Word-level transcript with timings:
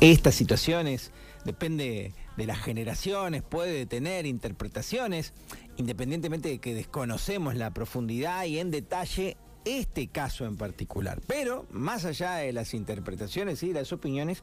estas 0.00 0.34
situaciones, 0.34 1.12
depende 1.44 2.14
de 2.36 2.46
las 2.46 2.58
generaciones, 2.58 3.42
puede 3.42 3.84
tener 3.84 4.24
interpretaciones, 4.24 5.34
independientemente 5.76 6.48
de 6.48 6.58
que 6.58 6.74
desconocemos 6.74 7.56
la 7.56 7.72
profundidad 7.72 8.44
y 8.44 8.58
en 8.58 8.70
detalle 8.70 9.36
este 9.66 10.06
caso 10.06 10.46
en 10.46 10.56
particular. 10.56 11.20
Pero, 11.26 11.66
más 11.70 12.04
allá 12.04 12.36
de 12.36 12.52
las 12.52 12.72
interpretaciones 12.72 13.62
y 13.62 13.72
las 13.72 13.92
opiniones, 13.92 14.42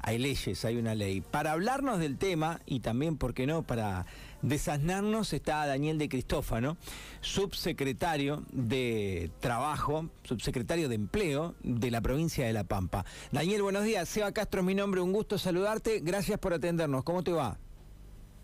hay 0.00 0.18
leyes, 0.18 0.64
hay 0.64 0.76
una 0.76 0.94
ley. 0.94 1.20
Para 1.20 1.52
hablarnos 1.52 2.00
del 2.00 2.18
tema, 2.18 2.60
y 2.66 2.80
también, 2.80 3.16
¿por 3.16 3.34
qué 3.34 3.46
no?, 3.46 3.62
para 3.62 4.06
desasnarnos, 4.42 5.32
está 5.32 5.66
Daniel 5.66 5.98
de 5.98 6.08
Cristófano, 6.08 6.76
subsecretario 7.20 8.44
de 8.52 9.30
Trabajo, 9.40 10.10
subsecretario 10.22 10.88
de 10.88 10.96
Empleo 10.96 11.54
de 11.62 11.90
la 11.90 12.00
provincia 12.00 12.46
de 12.46 12.52
La 12.52 12.64
Pampa. 12.64 13.04
Daniel, 13.32 13.62
buenos 13.62 13.84
días. 13.84 14.08
Seba 14.08 14.32
Castro 14.32 14.60
es 14.60 14.66
mi 14.66 14.74
nombre, 14.74 15.00
un 15.00 15.12
gusto 15.12 15.38
saludarte. 15.38 16.00
Gracias 16.00 16.38
por 16.38 16.52
atendernos. 16.52 17.04
¿Cómo 17.04 17.22
te 17.22 17.32
va? 17.32 17.58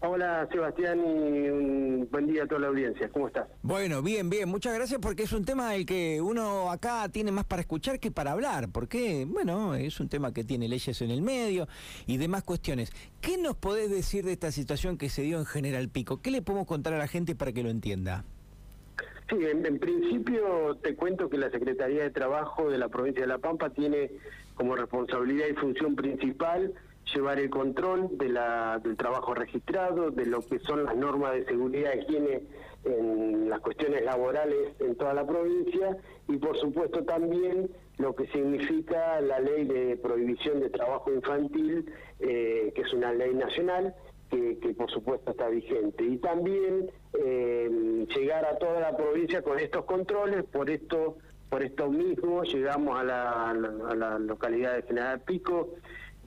Hola 0.03 0.49
Sebastián 0.51 0.99
y 1.01 1.51
un 1.51 2.09
buen 2.11 2.27
día 2.27 2.45
a 2.45 2.47
toda 2.47 2.63
la 2.63 2.69
audiencia. 2.69 3.11
¿Cómo 3.11 3.29
estás? 3.29 3.47
Bueno, 3.63 4.01
bien, 4.01 4.31
bien. 4.31 4.49
Muchas 4.49 4.75
gracias 4.75 4.99
porque 4.99 5.25
es 5.25 5.33
un 5.33 5.45
tema 5.45 5.73
del 5.73 5.85
que 5.85 6.23
uno 6.23 6.71
acá 6.71 7.07
tiene 7.11 7.33
más 7.33 7.45
para 7.45 7.61
escuchar 7.61 8.01
que 8.01 8.11
para 8.11 8.33
hablar. 8.33 8.71
Porque, 8.73 9.27
bueno, 9.29 9.75
es 9.75 10.01
un 10.01 10.09
tema 10.09 10.33
que 10.33 10.43
tiene 10.43 10.69
leyes 10.69 11.03
en 11.03 11.11
el 11.11 11.21
medio 11.21 11.69
y 12.07 12.17
demás 12.17 12.45
cuestiones. 12.45 12.93
¿Qué 13.21 13.37
nos 13.37 13.57
podés 13.57 13.91
decir 13.91 14.25
de 14.25 14.33
esta 14.33 14.51
situación 14.51 14.97
que 14.97 15.11
se 15.11 15.21
dio 15.21 15.39
en 15.39 15.45
General 15.45 15.87
Pico? 15.91 16.23
¿Qué 16.23 16.31
le 16.31 16.41
podemos 16.41 16.67
contar 16.67 16.95
a 16.95 16.98
la 16.98 17.07
gente 17.07 17.35
para 17.35 17.53
que 17.53 17.62
lo 17.62 17.69
entienda? 17.69 18.25
Sí, 19.29 19.37
en, 19.37 19.67
en 19.67 19.79
principio 19.79 20.77
te 20.83 20.97
cuento 20.97 21.29
que 21.29 21.37
la 21.37 21.51
Secretaría 21.51 22.05
de 22.05 22.11
Trabajo 22.11 22.71
de 22.71 22.79
la 22.79 22.89
provincia 22.89 23.21
de 23.21 23.29
La 23.29 23.39
Pampa 23.39 23.69
tiene 23.69 24.11
como 24.55 24.77
responsabilidad 24.77 25.47
y 25.47 25.55
función 25.55 25.95
principal 25.95 26.73
llevar 27.14 27.38
el 27.38 27.50
control 27.50 28.09
de 28.12 28.28
la, 28.28 28.80
del 28.82 28.96
trabajo 28.96 29.34
registrado, 29.34 30.10
de 30.10 30.27
lo 30.27 30.41
que 30.41 30.58
son 30.61 30.84
las 30.84 30.97
normas 30.97 31.33
de 31.33 31.44
seguridad 31.47 31.92
y 31.94 32.00
higiene 32.00 32.42
en 32.84 33.50
las 33.50 33.61
cuestiones 33.61 34.02
laborales 34.05 34.75
en 34.78 34.97
toda 34.97 35.12
la 35.12 35.27
provincia 35.27 35.97
y 36.28 36.36
por 36.39 36.58
supuesto 36.58 37.05
también 37.05 37.70
lo 37.98 38.14
que 38.14 38.27
significa 38.28 39.20
la 39.20 39.41
ley 39.41 39.67
de 39.67 39.97
prohibición 39.98 40.61
de 40.61 40.70
trabajo 40.70 41.12
infantil, 41.12 41.84
eh, 42.20 42.72
que 42.75 42.83
es 42.83 42.92
una 42.94 43.12
ley 43.12 43.34
nacional 43.34 43.95
que, 44.30 44.74
por 44.77 44.91
supuesto 44.91 45.33
está 45.33 45.48
vigente. 45.48 46.05
Y 46.05 46.17
también 46.19 46.91
eh, 47.14 48.06
llegar 48.17 48.45
a 48.45 48.56
toda 48.58 48.80
la 48.80 48.97
provincia 48.97 49.42
con 49.42 49.58
estos 49.58 49.84
controles, 49.84 50.45
por 50.45 50.70
esto 50.70 51.17
por 51.50 51.64
esto 51.64 51.91
mismo 51.91 52.45
llegamos 52.45 52.97
a 52.97 53.02
la, 53.02 53.50
a 53.50 53.55
la 53.97 54.19
localidad 54.20 54.77
de 54.77 54.83
General 54.83 55.20
Pico, 55.20 55.74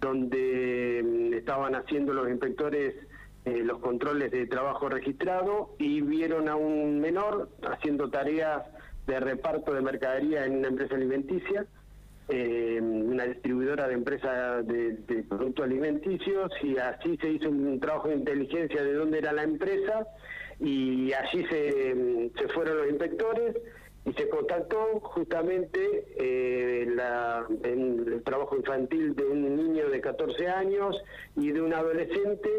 donde 0.04 1.02
mm, 1.04 1.34
estaban 1.34 1.76
haciendo 1.76 2.14
los 2.14 2.30
inspectores 2.30 2.96
eh, 3.46 3.62
los 3.64 3.80
controles 3.80 4.32
de 4.32 4.48
trabajo 4.48 4.88
registrado 4.88 5.76
y 5.78 6.00
vieron 6.00 6.48
a 6.48 6.56
un 6.56 7.02
menor 7.02 7.50
haciendo 7.70 8.10
tareas 8.10 8.64
de 9.06 9.20
reparto 9.20 9.74
de 9.74 9.82
mercadería 9.82 10.46
en 10.46 10.60
una 10.60 10.70
empresa 10.70 10.96
alimenticia, 10.96 11.66
eh, 12.30 12.80
una 12.82 13.26
distribuidora 13.26 13.90
de 13.90 13.96
empresas 13.96 14.66
de, 14.66 15.26
productos 15.28 15.66
alimenticios, 15.66 16.52
y 16.62 16.78
así 16.78 17.18
se 17.18 17.32
hizo 17.32 17.50
un 17.50 17.82
trabajo 17.82 18.08
de 18.08 18.16
inteligencia 18.16 18.82
de 18.82 18.94
dónde 18.94 19.18
era 19.18 19.34
la 19.34 19.44
empresa, 19.44 20.08
y 20.62 21.12
allí 21.12 21.46
se, 21.48 21.96
mm, 21.96 22.40
se 22.40 22.48
fueron 22.48 22.78
los 22.78 22.90
inspectores 22.90 23.58
y 24.06 24.14
se 24.14 24.28
contactó 24.28 25.00
justamente 25.02 26.06
eh, 26.18 26.86
el 27.64 28.22
trabajo 28.24 28.58
infantil 28.58 29.16
de 29.16 29.26
un 29.26 29.56
niño 29.56 29.90
de 29.90 30.02
14 30.02 30.48
años 30.50 31.02
y 31.38 31.52
de 31.52 31.62
un 31.62 31.74
adolescente 31.74 32.50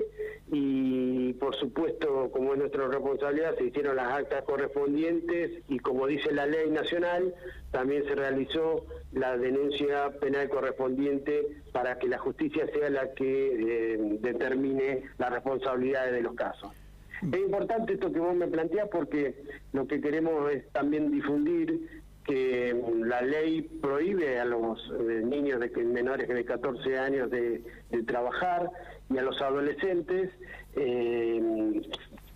y 0.51 1.35
por 1.35 1.55
supuesto 1.57 2.31
como 2.31 2.55
es 2.55 2.59
nuestra 2.59 2.89
responsabilidad 2.89 3.57
se 3.57 3.65
hicieron 3.65 3.97
las 3.97 4.13
actas 4.13 4.43
correspondientes 4.45 5.63
y 5.69 5.79
como 5.81 6.07
dice 6.07 6.33
la 6.33 6.47
ley 6.47 6.71
nacional 6.71 7.35
también 7.71 8.05
se 8.05 8.15
realizó 8.15 8.87
la 9.13 9.37
denuncia 9.37 10.11
penal 10.21 10.49
correspondiente 10.49 11.63
para 11.73 11.99
que 11.99 12.09
la 12.09 12.19
justicia 12.19 12.67
sea 12.73 12.89
la 12.89 13.13
que 13.13 13.95
eh, 13.95 13.99
determine 14.21 15.03
las 15.19 15.31
responsabilidades 15.31 16.13
de 16.13 16.23
los 16.23 16.35
casos. 16.35 16.84
Es 17.23 17.39
importante 17.39 17.95
esto 17.95 18.13
que 18.13 18.21
vos 18.21 18.35
me 18.35 18.47
planteás 18.47 18.89
porque 18.91 19.35
lo 19.73 19.87
que 19.87 20.01
queremos 20.01 20.53
es 20.53 20.69
también 20.73 21.11
difundir 21.11 22.03
que 22.25 22.75
la 23.05 23.21
ley 23.23 23.63
prohíbe 23.63 24.41
a 24.41 24.45
los 24.45 24.81
eh, 24.99 25.23
niños 25.25 25.61
de 25.61 25.69
menores 25.85 26.27
de 26.29 26.45
14 26.45 26.99
años 26.99 27.31
de, 27.31 27.63
trabajar 28.07 28.71
y 29.11 29.19
a 29.19 29.23
los 29.23 29.41
adolescentes 29.41 30.31
eh, 30.75 31.83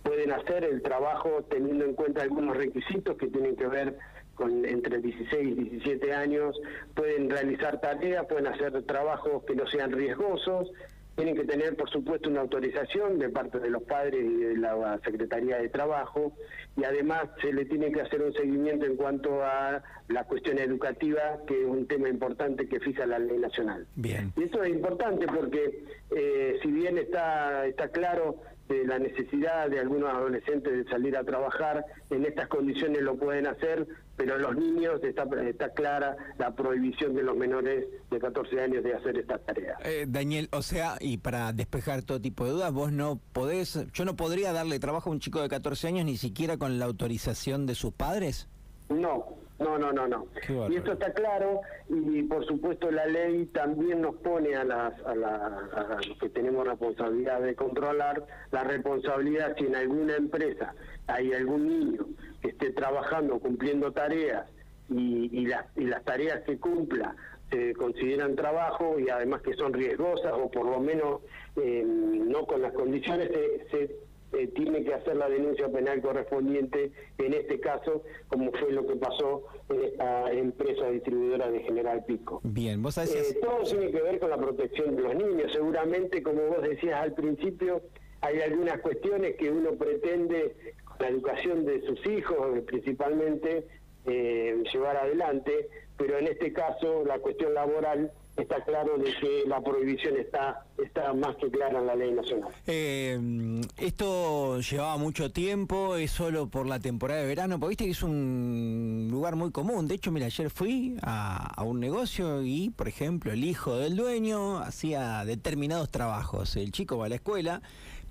pueden 0.03 0.31
hacer 0.31 0.63
el 0.63 0.81
trabajo 0.81 1.45
teniendo 1.49 1.85
en 1.85 1.93
cuenta 1.93 2.21
algunos 2.21 2.55
requisitos 2.55 3.17
que 3.17 3.27
tienen 3.27 3.55
que 3.55 3.67
ver 3.67 3.97
con 4.35 4.65
entre 4.65 4.99
16 4.99 5.49
y 5.49 5.53
17 5.53 6.13
años, 6.13 6.57
pueden 6.95 7.29
realizar 7.29 7.81
tareas, 7.81 8.25
pueden 8.25 8.47
hacer 8.47 8.81
trabajos 8.83 9.43
que 9.43 9.53
no 9.53 9.67
sean 9.67 9.91
riesgosos, 9.91 10.71
tienen 11.19 11.35
que 11.35 11.43
tener, 11.43 11.75
por 11.75 11.89
supuesto, 11.89 12.29
una 12.29 12.39
autorización 12.39 13.19
de 13.19 13.27
parte 13.27 13.59
de 13.59 13.69
los 13.69 13.83
padres 13.83 14.21
y 14.23 14.35
de 14.37 14.57
la 14.57 14.97
Secretaría 15.03 15.57
de 15.57 15.67
Trabajo 15.67 16.31
y 16.77 16.85
además 16.85 17.23
se 17.41 17.51
le 17.51 17.65
tiene 17.65 17.91
que 17.91 17.99
hacer 17.99 18.21
un 18.21 18.31
seguimiento 18.31 18.85
en 18.85 18.95
cuanto 18.95 19.43
a 19.43 19.83
la 20.07 20.23
cuestión 20.23 20.59
educativa, 20.59 21.39
que 21.45 21.61
es 21.61 21.67
un 21.67 21.87
tema 21.87 22.07
importante 22.07 22.69
que 22.69 22.79
fija 22.79 23.05
la 23.05 23.19
ley 23.19 23.37
nacional. 23.37 23.85
Bien. 23.95 24.31
Y 24.37 24.43
eso 24.43 24.63
es 24.63 24.69
importante 24.69 25.27
porque 25.27 25.83
eh, 26.15 26.57
si 26.61 26.71
bien 26.71 26.97
está, 26.97 27.65
está 27.65 27.89
claro 27.89 28.37
de 28.69 28.85
la 28.85 28.99
necesidad 28.99 29.67
de 29.67 29.79
algunos 29.79 30.09
adolescentes 30.09 30.71
de 30.71 30.89
salir 30.89 31.17
a 31.17 31.23
trabajar, 31.23 31.83
en 32.11 32.23
estas 32.23 32.47
condiciones 32.47 33.01
lo 33.01 33.17
pueden 33.17 33.47
hacer, 33.47 33.87
pero 34.15 34.37
los 34.37 34.55
niños 34.55 35.03
está, 35.03 35.23
está 35.43 35.69
clara 35.73 36.15
la 36.37 36.55
prohibición 36.55 37.15
de 37.15 37.23
los 37.23 37.35
menores 37.35 37.85
de 38.11 38.19
14 38.19 38.61
años 38.61 38.83
de 38.83 38.93
hacer 38.93 39.17
estas 39.17 39.43
tareas. 39.43 39.77
Eh, 39.83 40.05
Daniel, 40.07 40.49
o 40.51 40.61
sea, 40.61 40.97
y 40.99 41.17
para 41.17 41.51
despejar 41.51 42.03
todo 42.03 42.21
tipo 42.21 42.45
de 42.45 42.51
dudas, 42.51 42.71
vos 42.71 42.91
no 42.91 43.19
podés, 43.33 43.79
yo 43.91 44.05
no 44.05 44.15
podría 44.15 44.53
darle 44.53 44.79
trabajo 44.79 45.09
a 45.09 45.13
un 45.13 45.19
chico 45.19 45.41
de 45.41 45.49
14 45.49 45.87
años 45.87 46.05
ni 46.05 46.17
siquiera 46.17 46.57
con 46.57 46.77
la 46.77 46.85
autorización 46.85 47.65
de 47.65 47.73
sus 47.73 47.91
padres? 47.91 48.47
No, 48.89 49.38
no, 49.59 49.77
no, 49.77 49.91
no, 49.91 50.07
no. 50.07 50.27
Y 50.69 50.77
esto 50.77 50.93
está 50.93 51.13
claro 51.13 51.61
y 51.89 52.23
por 52.23 52.45
supuesto 52.45 52.89
la 52.91 53.05
ley 53.05 53.45
también 53.47 54.01
nos 54.01 54.15
pone 54.15 54.55
a, 54.55 54.63
las, 54.63 54.93
a, 55.05 55.15
los 55.15 56.17
que 56.17 56.29
tenemos 56.29 56.65
responsabilidad 56.67 57.41
de 57.41 57.55
controlar 57.55 58.25
la 58.51 58.63
responsabilidad 58.63 59.55
si 59.57 59.65
en 59.65 59.75
alguna 59.75 60.15
empresa 60.15 60.73
hay 61.07 61.33
algún 61.33 61.67
niño 61.67 62.05
que 62.41 62.49
esté 62.49 62.71
trabajando, 62.71 63.39
cumpliendo 63.39 63.91
tareas 63.91 64.47
y, 64.89 65.29
y, 65.37 65.45
las, 65.45 65.65
y 65.75 65.85
las 65.85 66.03
tareas 66.03 66.41
que 66.41 66.57
cumpla 66.57 67.15
se 67.49 67.73
consideran 67.73 68.35
trabajo 68.35 68.99
y 68.99 69.09
además 69.09 69.41
que 69.41 69.53
son 69.55 69.73
riesgosas 69.73 70.33
o 70.33 70.49
por 70.49 70.65
lo 70.65 70.79
menos 70.79 71.21
eh, 71.55 71.83
no 71.85 72.45
con 72.45 72.61
las 72.61 72.73
condiciones 72.73 73.29
se 73.71 74.08
eh, 74.39 74.47
tiene 74.47 74.83
que 74.83 74.93
hacer 74.93 75.17
la 75.17 75.27
denuncia 75.27 75.69
penal 75.69 76.01
correspondiente 76.01 76.91
en 77.17 77.33
este 77.33 77.59
caso, 77.59 78.03
como 78.27 78.51
fue 78.53 78.71
lo 78.71 78.87
que 78.87 78.95
pasó 78.95 79.43
en 79.69 79.83
esta 79.83 80.31
empresa 80.31 80.89
distribuidora 80.89 81.49
de 81.51 81.59
General 81.59 82.03
Pico. 82.05 82.39
Bien, 82.43 82.81
vos 82.81 82.95
sabés... 82.95 83.31
Eh, 83.31 83.39
todo 83.41 83.63
tiene 83.63 83.91
que 83.91 84.01
ver 84.01 84.19
con 84.19 84.29
la 84.29 84.37
protección 84.37 84.95
de 84.95 85.01
los 85.01 85.15
niños. 85.15 85.51
Seguramente, 85.51 86.23
como 86.23 86.41
vos 86.47 86.61
decías 86.61 87.01
al 87.01 87.13
principio, 87.13 87.81
hay 88.21 88.39
algunas 88.39 88.79
cuestiones 88.79 89.35
que 89.35 89.51
uno 89.51 89.71
pretende, 89.73 90.55
con 90.85 90.97
la 90.99 91.09
educación 91.09 91.65
de 91.65 91.81
sus 91.81 92.05
hijos 92.07 92.59
principalmente, 92.65 93.65
eh, 94.05 94.63
llevar 94.71 94.97
adelante, 94.97 95.69
pero 95.97 96.17
en 96.17 96.27
este 96.27 96.53
caso 96.53 97.03
la 97.05 97.19
cuestión 97.19 97.53
laboral 97.53 98.11
está 98.37 98.63
claro 98.63 98.97
de 98.97 99.13
que 99.19 99.43
la 99.47 99.61
prohibición 99.61 100.17
está 100.17 100.65
está 100.83 101.13
más 101.13 101.35
que 101.37 101.49
clara 101.49 101.79
en 101.79 101.87
la 101.87 101.95
ley 101.95 102.11
nacional. 102.11 102.51
Eh, 102.67 103.61
esto 103.77 104.59
llevaba 104.61 104.97
mucho 104.97 105.31
tiempo, 105.31 105.95
es 105.95 106.11
solo 106.11 106.47
por 106.47 106.67
la 106.67 106.79
temporada 106.79 107.21
de 107.21 107.27
verano, 107.27 107.59
porque 107.59 107.71
viste 107.71 107.85
que 107.85 107.91
es 107.91 108.03
un 108.03 109.07
lugar 109.11 109.35
muy 109.35 109.51
común. 109.51 109.87
De 109.87 109.95
hecho, 109.95 110.11
mira, 110.11 110.27
ayer 110.27 110.49
fui 110.49 110.97
a, 111.01 111.63
un 111.63 111.79
negocio 111.79 112.41
y, 112.43 112.69
por 112.69 112.87
ejemplo, 112.87 113.31
el 113.31 113.43
hijo 113.43 113.75
del 113.77 113.95
dueño 113.95 114.59
hacía 114.59 115.25
determinados 115.25 115.89
trabajos. 115.89 116.55
El 116.55 116.71
chico 116.71 116.97
va 116.97 117.07
a 117.07 117.09
la 117.09 117.15
escuela, 117.15 117.61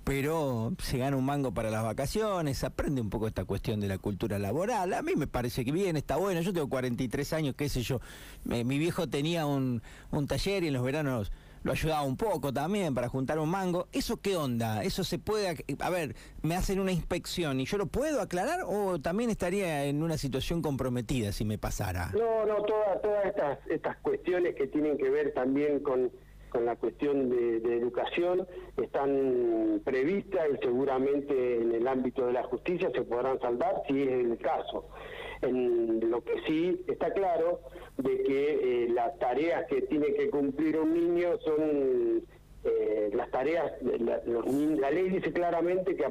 pero 0.09 0.73
se 0.79 0.97
gana 0.97 1.19
un 1.19 1.27
mango 1.27 1.53
para 1.53 1.69
las 1.69 1.85
vacaciones, 1.85 2.65
aprende 2.65 3.03
un 3.03 3.11
poco 3.11 3.27
esta 3.27 3.45
cuestión 3.45 3.79
de 3.79 3.89
la 3.89 3.99
cultura 3.99 4.39
laboral. 4.39 4.95
A 4.95 5.03
mí 5.03 5.13
me 5.17 5.27
parece 5.27 5.67
que 5.67 5.71
bien, 5.71 5.99
está 5.99 6.17
bueno. 6.17 6.41
Yo 6.41 6.55
tengo 6.55 6.67
43 6.67 7.35
años, 7.35 7.55
qué 7.55 7.69
sé 7.69 7.83
yo. 7.83 8.01
mi 8.47 8.79
viejo 8.79 9.07
tenía 9.07 9.45
un, 9.45 9.83
un 10.11 10.27
taller 10.27 10.65
y 10.65 10.69
en 10.69 10.73
los 10.73 10.83
veranos 10.83 11.31
lo 11.63 11.73
ayudaba 11.73 12.05
un 12.05 12.17
poco 12.17 12.55
también 12.55 12.95
para 12.95 13.11
juntar 13.11 13.39
un 13.39 13.51
mango. 13.51 13.87
¿Eso 13.93 14.17
qué 14.17 14.35
onda? 14.35 14.83
¿Eso 14.83 15.05
se 15.05 15.19
puede, 15.19 15.63
a 15.79 15.91
ver, 15.91 16.17
me 16.41 16.57
hacen 16.57 16.81
una 16.81 16.93
inspección 16.93 17.61
y 17.61 17.67
yo 17.67 17.77
lo 17.77 17.85
puedo 17.85 18.23
aclarar 18.23 18.61
o 18.67 18.99
también 18.99 19.29
estaría 19.29 19.85
en 19.85 20.03
una 20.03 20.17
situación 20.17 20.63
comprometida 20.63 21.33
si 21.33 21.45
me 21.45 21.59
pasara? 21.59 22.13
No, 22.15 22.47
no, 22.47 22.63
todas, 22.63 23.03
todas 23.03 23.27
estas, 23.27 23.59
estas 23.69 23.99
cuestiones 23.99 24.55
que 24.55 24.69
tienen 24.69 24.97
que 24.97 25.11
ver 25.11 25.35
también 25.35 25.81
con 25.81 26.11
con 26.49 26.65
la 26.65 26.77
cuestión 26.77 27.29
de, 27.29 27.61
de, 27.61 27.77
educación 27.77 28.47
están 28.77 29.81
previstas 29.85 30.49
y 30.55 30.65
seguramente 30.65 31.57
en 31.57 31.73
el 31.73 31.87
ámbito 31.87 32.27
de 32.27 32.33
la 32.33 32.43
justicia 32.45 32.91
se 32.93 33.03
podrán 33.03 33.41
saldar 33.41 33.83
si 33.87 34.03
es 34.03 34.09
el 34.09 34.39
caso. 34.39 34.87
En 35.43 36.11
lo 36.11 36.23
que 36.23 36.35
sí 36.47 36.81
está 36.89 37.13
claro 37.13 37.61
de 37.97 38.23
que 38.23 38.85
eh, 38.85 38.89
las 38.89 39.19
tareas 39.19 39.67
que 39.69 39.83
tiene 39.83 40.15
que 40.15 40.31
cumplir 40.31 40.79
un 40.79 40.95
niño 40.95 41.39
son 41.45 42.23
eh, 42.65 43.11
las 43.15 43.31
tareas, 43.31 43.73
la, 43.83 44.21
la, 44.27 44.91
ley 44.91 45.11
dice 45.11 45.33
claramente 45.33 45.95
que 45.95 46.05
a, 46.05 46.11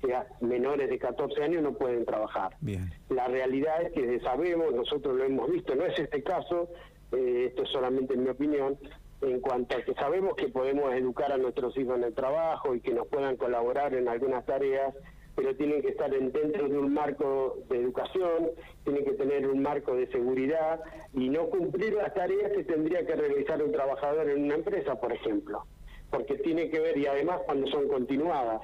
que 0.00 0.14
a, 0.14 0.26
menores 0.40 0.90
de 0.90 0.98
14 0.98 1.42
años 1.42 1.62
no 1.62 1.72
pueden 1.74 2.04
trabajar. 2.04 2.56
Bien. 2.60 2.90
La 3.10 3.28
realidad 3.28 3.82
es 3.82 3.92
que 3.92 4.20
sabemos, 4.20 4.74
nosotros 4.74 5.16
lo 5.16 5.24
hemos 5.24 5.50
visto, 5.50 5.74
no 5.74 5.86
es 5.86 5.96
este 5.98 6.22
caso, 6.22 6.68
eh, 7.12 7.46
esto 7.48 7.62
es 7.62 7.68
solamente 7.70 8.14
en 8.14 8.24
mi 8.24 8.30
opinión, 8.30 8.76
en 9.26 9.40
cuanto 9.40 9.76
a 9.76 9.82
que 9.82 9.94
sabemos 9.94 10.34
que 10.34 10.48
podemos 10.48 10.92
educar 10.94 11.32
a 11.32 11.38
nuestros 11.38 11.76
hijos 11.76 11.96
en 11.96 12.04
el 12.04 12.14
trabajo 12.14 12.74
y 12.74 12.80
que 12.80 12.92
nos 12.92 13.06
puedan 13.08 13.36
colaborar 13.36 13.94
en 13.94 14.08
algunas 14.08 14.44
tareas, 14.44 14.94
pero 15.34 15.56
tienen 15.56 15.82
que 15.82 15.88
estar 15.88 16.10
dentro 16.10 16.68
de 16.68 16.78
un 16.78 16.92
marco 16.92 17.58
de 17.68 17.80
educación, 17.80 18.50
tienen 18.84 19.04
que 19.04 19.12
tener 19.12 19.48
un 19.48 19.62
marco 19.62 19.94
de 19.94 20.06
seguridad 20.08 20.80
y 21.12 21.28
no 21.28 21.46
cumplir 21.46 21.94
las 21.94 22.14
tareas 22.14 22.52
que 22.52 22.64
tendría 22.64 23.04
que 23.04 23.16
realizar 23.16 23.62
un 23.62 23.72
trabajador 23.72 24.30
en 24.30 24.44
una 24.44 24.54
empresa, 24.54 25.00
por 25.00 25.12
ejemplo, 25.12 25.64
porque 26.10 26.36
tiene 26.36 26.70
que 26.70 26.80
ver 26.80 26.96
y 26.98 27.06
además 27.06 27.40
cuando 27.46 27.66
son 27.68 27.88
continuadas. 27.88 28.62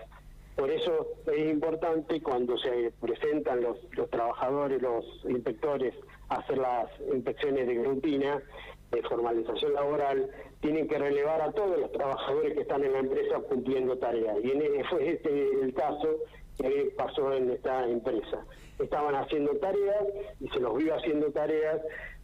Por 0.56 0.70
eso 0.70 1.06
es 1.26 1.50
importante 1.50 2.20
cuando 2.20 2.58
se 2.58 2.92
presentan 3.00 3.62
los, 3.62 3.78
trabajadores, 4.10 4.82
los 4.82 5.04
inspectores, 5.28 5.94
a 6.28 6.36
hacer 6.36 6.58
las 6.58 6.86
inspecciones 7.12 7.66
de 7.66 7.82
rutina, 7.82 8.42
de 8.90 9.02
formalización 9.02 9.72
laboral, 9.72 10.30
tienen 10.60 10.86
que 10.88 10.98
relevar 10.98 11.40
a 11.40 11.52
todos 11.52 11.78
los 11.78 11.90
trabajadores 11.92 12.54
que 12.54 12.60
están 12.60 12.84
en 12.84 12.92
la 12.92 12.98
empresa 12.98 13.38
cumpliendo 13.48 13.96
tareas. 13.98 14.36
Y 14.42 14.50
en, 14.50 14.84
fue 14.84 15.08
este 15.08 15.48
el 15.62 15.72
caso 15.74 16.18
que 16.58 16.92
pasó 16.96 17.32
en 17.32 17.50
esta 17.50 17.88
empresa. 17.88 18.44
Estaban 18.78 19.14
haciendo 19.14 19.56
tareas 19.56 20.04
y 20.40 20.48
se 20.48 20.60
los 20.60 20.76
vio 20.76 20.94
haciendo 20.94 21.30
tareas 21.30 21.80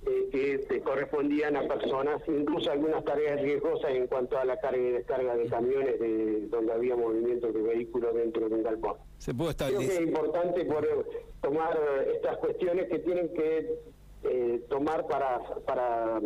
eh, 0.07 0.61
que 0.69 0.81
correspondían 0.83 1.57
a 1.57 1.67
personas, 1.67 2.21
incluso 2.29 2.71
algunas 2.71 3.05
tareas 3.05 3.41
riesgosas 3.41 3.91
en 3.93 4.07
cuanto 4.07 4.39
a 4.39 4.45
la 4.45 4.59
carga 4.61 4.79
y 4.79 4.91
descarga 4.91 5.37
de 5.37 5.47
camiones 5.47 5.99
de 5.99 6.47
donde 6.49 6.73
había 6.73 6.97
movimiento 6.97 7.51
de 7.51 7.63
vehículos 7.63 8.15
dentro 8.15 8.49
de 8.49 8.55
un 8.55 8.63
galpón. 8.63 8.97
Se 9.19 9.35
puede 9.35 9.55
Creo 9.55 9.79
que 9.79 9.87
es 9.87 10.01
importante 10.01 10.65
por, 10.67 11.09
tomar 11.41 11.79
estas 12.15 12.37
cuestiones 12.39 12.89
que 12.89 12.99
tienen 12.99 13.33
que 13.33 13.79
eh, 14.25 14.61
tomar 14.69 15.07
para, 15.07 15.41
para 15.65 16.21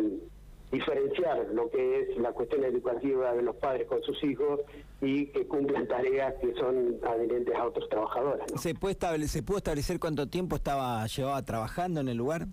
diferenciar 0.71 1.47
lo 1.53 1.69
que 1.69 2.01
es 2.01 2.17
la 2.17 2.31
cuestión 2.31 2.63
educativa 2.63 3.33
de 3.33 3.41
los 3.41 3.55
padres 3.57 3.87
con 3.87 4.01
sus 4.03 4.23
hijos 4.23 4.61
y 5.01 5.27
que 5.27 5.45
cumplan 5.45 5.87
tareas 5.87 6.33
que 6.35 6.53
son 6.53 6.97
adherentes 7.03 7.53
a 7.55 7.65
otros 7.65 7.89
trabajadores. 7.89 8.51
¿no? 8.51 8.57
¿Se, 8.57 8.73
puede 8.73 8.93
establecer, 8.93 9.41
¿Se 9.41 9.43
puede 9.43 9.57
establecer 9.57 9.99
cuánto 9.99 10.27
tiempo 10.27 10.55
estaba 10.55 11.05
llevaba 11.07 11.41
trabajando 11.43 11.99
en 11.99 12.07
el 12.07 12.17
lugar? 12.17 12.47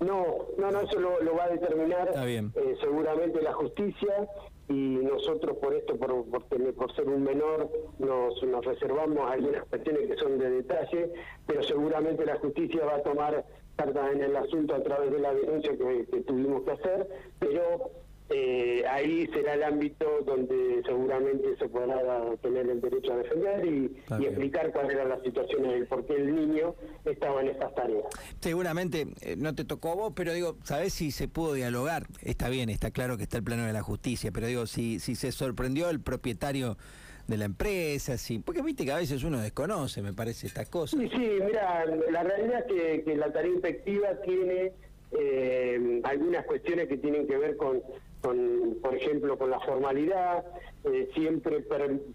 No, 0.00 0.46
no, 0.56 0.70
no, 0.70 0.80
eso 0.80 0.98
lo, 0.98 1.20
lo 1.20 1.36
va 1.36 1.44
a 1.44 1.48
determinar 1.50 2.10
eh, 2.26 2.76
seguramente 2.80 3.42
la 3.42 3.52
justicia 3.52 4.28
y 4.70 4.72
nosotros 4.72 5.58
por 5.58 5.74
esto, 5.74 5.96
por, 5.96 6.24
por, 6.26 6.44
tener, 6.44 6.72
por 6.74 6.94
ser 6.94 7.08
un 7.08 7.24
menor, 7.24 7.68
nos, 7.98 8.42
nos 8.44 8.64
reservamos 8.64 9.30
algunas 9.30 9.66
cuestiones 9.66 10.08
que 10.08 10.16
son 10.16 10.38
de 10.38 10.48
detalle, 10.48 11.12
pero 11.46 11.62
seguramente 11.64 12.24
la 12.24 12.36
justicia 12.36 12.84
va 12.84 12.96
a 12.96 13.02
tomar 13.02 13.44
cartas 13.76 14.12
en 14.12 14.22
el 14.22 14.36
asunto 14.36 14.74
a 14.74 14.82
través 14.82 15.10
de 15.10 15.18
la 15.18 15.34
denuncia 15.34 15.72
que, 15.76 16.06
que 16.10 16.20
tuvimos 16.22 16.62
que 16.62 16.70
hacer, 16.72 17.08
pero 17.38 17.90
eh, 18.32 18.84
ahí 18.88 19.26
será 19.32 19.54
el 19.54 19.64
ámbito 19.64 20.06
donde 20.24 20.82
seguramente 20.86 21.56
se 21.58 21.68
podrá 21.68 22.00
tener 22.40 22.68
el 22.68 22.80
derecho 22.80 23.12
a 23.12 23.16
defender 23.16 23.64
y, 23.66 23.96
y 24.20 24.24
explicar 24.26 24.70
cuál 24.72 24.88
era 24.88 25.04
la 25.04 25.20
situación 25.22 25.82
y 25.82 25.84
por 25.84 26.06
qué 26.06 26.14
el 26.14 26.36
niño 26.36 26.76
estaba 27.04 27.40
en 27.40 27.48
estas 27.48 27.74
tareas. 27.74 28.04
Seguramente 28.38 29.08
eh, 29.22 29.34
no 29.36 29.54
te 29.56 29.64
tocó 29.64 29.90
a 29.90 29.94
vos, 29.96 30.12
pero 30.14 30.32
digo, 30.32 30.56
¿sabés 30.62 30.92
si 30.92 31.10
se 31.10 31.26
pudo 31.26 31.54
dialogar? 31.54 32.06
Está 32.22 32.48
bien, 32.48 32.68
está 32.68 32.92
claro 32.92 33.16
que 33.16 33.24
está 33.24 33.38
el 33.38 33.42
plano 33.42 33.66
de 33.66 33.72
la 33.72 33.82
justicia, 33.82 34.30
pero 34.30 34.46
digo, 34.46 34.66
si, 34.66 35.00
si 35.00 35.16
se 35.16 35.32
sorprendió 35.32 35.90
el 35.90 36.00
propietario 36.00 36.76
de 37.30 37.38
la 37.38 37.46
empresa, 37.46 38.18
sí, 38.18 38.40
porque 38.40 38.60
viste 38.62 38.84
que 38.84 38.92
a 38.92 38.96
veces 38.96 39.24
uno 39.24 39.40
desconoce, 39.40 40.02
me 40.02 40.12
parece, 40.12 40.46
estas 40.46 40.68
cosas. 40.68 41.00
Sí, 41.00 41.08
sí, 41.08 41.38
mira, 41.44 41.86
la 41.86 42.22
realidad 42.22 42.64
es 42.66 42.72
que, 42.72 43.04
que 43.04 43.16
la 43.16 43.32
tarea 43.32 43.52
inspectiva 43.52 44.08
tiene 44.22 44.72
eh, 45.12 46.00
algunas 46.04 46.44
cuestiones 46.44 46.88
que 46.88 46.98
tienen 46.98 47.26
que 47.26 47.38
ver 47.38 47.56
con 47.56 47.80
con, 48.20 48.76
por 48.82 48.94
ejemplo, 48.94 49.38
con 49.38 49.50
la 49.50 49.60
formalidad, 49.60 50.44
eh, 50.84 51.08
siempre 51.14 51.64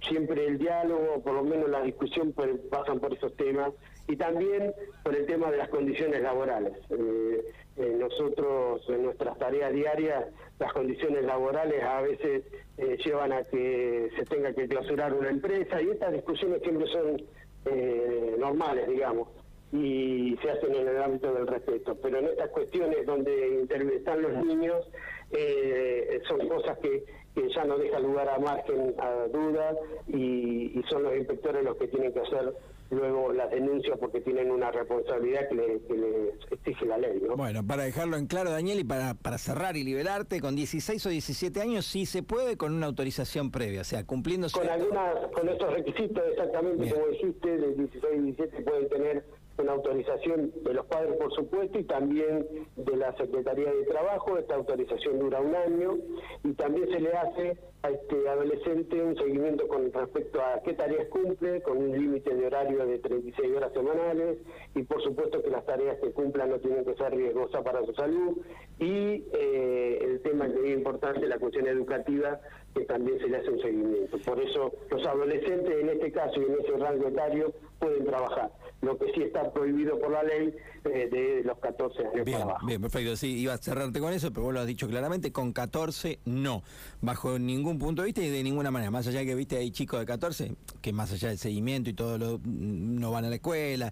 siempre 0.08 0.46
el 0.46 0.58
diálogo, 0.58 1.22
por 1.24 1.34
lo 1.34 1.44
menos 1.44 1.70
la 1.70 1.82
discusión 1.82 2.34
pasan 2.70 3.00
por 3.00 3.14
esos 3.14 3.36
temas, 3.36 3.72
y 4.08 4.16
también 4.16 4.74
por 5.04 5.16
el 5.16 5.26
tema 5.26 5.50
de 5.52 5.58
las 5.58 5.70
condiciones 5.70 6.22
laborales. 6.22 6.74
Eh, 6.90 7.44
eh, 7.78 7.96
nosotros, 8.00 8.82
en 8.90 9.04
nuestras 9.04 9.38
tareas 9.38 9.74
diarias, 9.74 10.26
las 10.60 10.72
condiciones 10.72 11.24
laborales 11.26 11.84
a 11.84 12.02
veces 12.02 12.44
eh, 12.78 12.98
llevan 13.04 13.34
a 13.34 13.44
que 13.44 14.10
se 14.16 14.24
tenga 14.26 14.54
que 14.54 14.68
clausurar 14.68 15.14
una 15.14 15.30
empresa, 15.30 15.82
y 15.82 15.90
estas 15.90 16.14
discusiones 16.14 16.62
siempre 16.62 16.88
son 16.88 17.22
eh, 17.66 18.36
normales, 18.40 18.88
digamos 18.88 19.28
y 19.72 20.38
se 20.42 20.52
hacen 20.52 20.74
en 20.74 20.88
el 20.88 21.02
ámbito 21.02 21.34
del 21.34 21.48
respeto. 21.48 21.98
Pero 22.02 22.20
en 22.20 22.28
estas 22.28 22.50
cuestiones 22.50 23.06
donde 23.06 23.68
están 23.96 24.22
los 24.22 24.46
niños, 24.46 24.88
eh, 25.32 26.22
son 26.28 26.48
cosas 26.48 26.78
que, 26.80 27.04
que, 27.34 27.50
ya 27.50 27.66
no 27.66 27.78
dejan 27.78 28.04
lugar 28.04 28.30
a 28.30 28.40
margen 28.40 28.94
a 29.00 29.28
duda 29.28 29.76
y, 30.08 30.80
y, 30.80 30.84
son 30.90 31.04
los 31.04 31.16
inspectores 31.18 31.64
los 31.64 31.76
que 31.78 31.88
tienen 31.88 32.14
que 32.14 32.20
hacer 32.20 32.54
luego 32.90 33.34
las 33.34 33.50
denuncias 33.50 33.98
porque 34.00 34.22
tienen 34.22 34.52
una 34.52 34.72
responsabilidad 34.72 35.48
que, 35.50 35.56
le, 35.56 35.82
que 35.88 35.94
les 35.94 36.52
exige 36.52 36.86
la 36.86 36.98
ley. 36.98 37.22
¿no? 37.22 37.36
Bueno, 37.36 37.66
para 37.66 37.84
dejarlo 37.84 38.18
en 38.18 38.28
claro, 38.28 38.52
Daniel, 38.52 38.80
y 38.80 38.84
para, 38.84 39.14
para 39.16 39.38
cerrar 39.38 39.76
y 39.76 39.84
liberarte, 39.84 40.40
con 40.40 40.56
16 40.56 41.06
o 41.06 41.10
17 41.10 41.62
años 41.62 41.86
sí 41.86 42.06
se 42.06 42.24
puede 42.24 42.58
con 42.58 42.74
una 42.74 42.86
autorización 42.86 43.52
previa, 43.52 43.82
o 43.82 43.86
sea, 43.86 44.06
cumpliendo... 44.06 44.48
Con, 44.52 44.70
algunas, 44.70 45.28
con 45.34 45.50
estos 45.50 45.74
requisitos 45.74 46.24
exactamente 46.32 46.84
Bien. 46.84 46.94
como 46.94 47.08
dijiste, 47.08 47.58
de 47.58 47.74
16 47.76 48.04
y 48.16 48.20
17 48.20 48.62
pueden 48.64 48.90
tener 48.90 49.26
una 49.58 49.74
autorización 49.74 50.52
de 50.64 50.74
los 50.74 50.86
padres, 50.86 51.16
por 51.18 51.34
supuesto, 51.34 51.80
y 51.80 51.84
también 51.84 52.46
de 52.76 52.98
la 52.98 53.16
Secretaría 53.16 53.72
de 53.72 53.86
Trabajo. 53.86 54.38
Esta 54.38 54.56
autorización 54.56 55.20
dura 55.20 55.40
un 55.40 55.56
año 55.56 55.98
y 56.44 56.54
también 56.54 56.90
se 56.90 57.00
le 57.00 57.14
hace 57.14 57.58
a 57.84 57.90
este 57.92 58.28
adolescente 58.28 59.02
un 59.02 59.16
seguimiento 59.16 59.68
con 59.68 59.92
respecto 59.94 60.42
a 60.42 60.62
qué 60.64 60.74
tareas 60.74 61.08
cumple, 61.10 61.62
con 61.62 61.78
un 61.78 61.92
límite 61.92 62.34
de 62.34 62.48
horario 62.48 62.86
de 62.86 62.98
36 63.00 63.56
horas 63.56 63.72
semanales 63.74 64.40
y 64.74 64.84
por 64.84 65.02
supuesto 65.04 65.42
que 65.42 65.50
las 65.52 65.66
tareas 65.66 66.00
que 66.00 66.12
cumplan 66.12 66.50
no 66.50 66.60
tienen 66.60 66.84
que 66.84 66.96
ser 66.96 67.14
riesgosas 67.14 67.64
para 67.64 67.86
su 67.86 67.94
salud 67.94 68.38
y 68.80 69.24
eh, 69.34 70.00
el 70.02 70.22
tema 70.22 70.48
que 70.48 70.72
es 70.72 70.78
importante, 70.78 71.28
la 71.28 71.38
cuestión 71.38 71.68
educativa, 71.68 72.40
que 72.76 72.86
también 72.86 73.18
se 73.20 73.28
le 73.28 73.38
hace 73.38 73.50
un 73.50 73.62
seguimiento. 73.62 74.18
Por 74.20 74.40
eso 74.40 74.72
los 74.90 75.06
adolescentes 75.08 75.74
en 75.82 75.90
este 75.90 76.12
caso 76.12 76.42
y 76.42 76.46
en 76.46 76.60
ese 76.60 76.78
rango 76.78 77.08
etario 77.08 77.54
pueden 77.80 78.06
trabajar 78.06 78.52
lo 78.82 78.98
que 78.98 79.12
sí 79.14 79.22
está 79.24 79.52
prohibido 79.52 80.00
por 80.00 80.12
la 80.12 80.24
ley 80.24 80.54
eh, 80.86 81.10
de 81.12 81.42
los 81.44 81.58
14 81.60 82.00
años 82.00 82.26
bien, 82.26 82.40
para 82.40 82.44
abajo. 82.44 82.68
Bien, 82.68 82.82
perfecto, 82.82 83.16
sí, 83.16 83.40
iba 83.40 83.54
a 83.54 83.58
cerrarte 83.58 84.00
con 84.00 84.14
eso, 84.14 84.32
pero 84.32 84.44
vos 84.44 84.54
lo 84.54 84.60
has 84.60 84.68
dicho 84.68 84.88
claramente, 84.88 85.32
con 85.32 85.54
14 85.54 86.20
no, 86.26 86.64
bajo 87.02 87.40
ningún 87.40 87.80
punto 87.80 88.04
de 88.04 88.08
vista 88.08 88.22
y 88.22 88.30
de 88.30 88.44
ninguna 88.44 88.70
manera, 88.70 88.92
más 88.92 89.08
allá 89.08 89.20
de 89.20 89.26
que 89.26 89.36
viste 89.36 89.58
hay 89.58 89.72
chicos 89.72 90.00
de 90.00 90.06
14 90.06 90.56
que 90.82 90.94
más 90.94 91.12
allá 91.12 91.30
del 91.30 91.38
seguimiento 91.38 91.90
y 91.90 91.94
todo 91.94 92.18
lo, 92.18 92.40
no 92.44 93.12
van 93.12 93.26
a 93.26 93.30
la 93.30 93.36
escuela, 93.36 93.92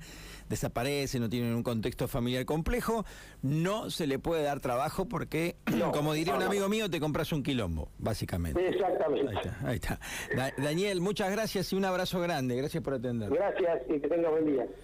desaparecen, 0.50 1.22
no 1.22 1.30
tienen 1.30 1.56
un 1.56 1.64
contexto 1.64 2.08
familiar 2.08 2.46
complejo, 2.46 3.06
no 3.42 3.90
se 3.90 4.06
le 4.06 4.20
puede 4.20 4.44
dar 4.44 4.60
trabajo 4.60 5.06
porque, 5.06 5.56
no, 5.76 5.92
como 5.92 6.14
diría 6.14 6.34
no, 6.34 6.40
un 6.40 6.46
amigo 6.46 6.70
mío, 6.70 6.90
te 6.90 7.00
compras 7.00 7.32
un 7.32 7.42
quilombo, 7.42 7.90
básicamente. 7.98 8.73
Exactamente. 8.74 9.32
Ahí 9.32 9.36
está, 9.36 9.68
ahí 9.68 9.76
está. 9.76 10.00
Da 10.36 10.52
Daniel, 10.58 11.02
muchas 11.02 11.32
gracias 11.32 11.72
y 11.74 11.76
un 11.76 11.86
abrazo 11.86 12.20
grande, 12.20 12.56
gracias 12.56 12.84
por 12.84 12.94
atender. 12.94 13.30
Gracias 13.30 13.82
y 13.90 14.00
que 14.00 14.08
tenga 14.08 14.30
buen 14.30 14.46
día. 14.46 14.66